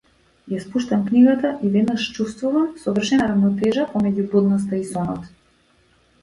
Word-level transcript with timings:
Ја 0.51 0.59
спуштам 0.61 1.01
книгата 1.09 1.51
и 1.67 1.69
веднаш 1.75 2.07
чувствувам 2.15 2.71
совршена 2.85 3.27
рамнотежа 3.33 3.85
помеѓу 3.93 4.27
будноста 4.33 4.81
и 4.87 4.91
сонот. 4.95 5.31